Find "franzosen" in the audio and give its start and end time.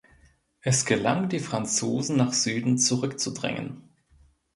1.37-2.17